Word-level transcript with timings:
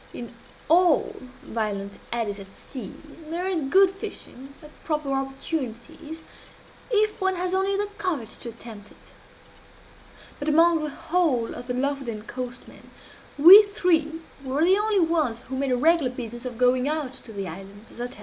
In 0.15 0.33
all 0.67 1.15
violent 1.43 1.99
eddies 2.11 2.39
at 2.39 2.51
sea 2.51 2.91
there 3.29 3.47
is 3.47 3.61
good 3.61 3.91
fishing, 3.91 4.55
at 4.63 4.71
proper 4.83 5.11
opportunities, 5.13 6.21
if 6.89 7.21
one 7.21 7.35
has 7.35 7.53
only 7.53 7.77
the 7.77 7.85
courage 7.99 8.35
to 8.37 8.49
attempt 8.49 8.89
it; 8.89 9.11
but 10.39 10.49
among 10.49 10.81
the 10.83 10.89
whole 10.89 11.53
of 11.53 11.67
the 11.67 11.75
Lofoden 11.75 12.23
coastmen 12.23 12.89
we 13.37 13.61
three 13.61 14.19
were 14.43 14.63
the 14.65 14.75
only 14.75 14.99
ones 14.99 15.41
who 15.41 15.55
made 15.55 15.71
a 15.71 15.77
regular 15.77 16.09
business 16.11 16.47
of 16.47 16.57
going 16.57 16.87
out 16.89 17.13
to 17.13 17.31
the 17.31 17.47
islands, 17.47 17.91
as 17.91 18.01
I 18.01 18.07
tell 18.07 18.15
you. 18.15 18.19